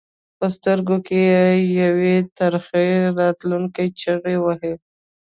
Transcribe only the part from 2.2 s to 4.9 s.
ترخې راتلونکې چغې وهلې.